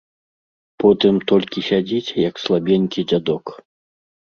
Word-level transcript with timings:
Потым 0.83 1.19
толькі 1.33 1.63
сядзіць, 1.69 2.15
як 2.29 2.35
слабенькі 2.47 3.07
дзядок. 3.15 3.57